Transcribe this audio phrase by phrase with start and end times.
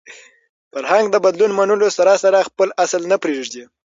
[0.71, 3.63] فرهنګ د بدلون منلو سره سره خپل اصل نه پرېږدي.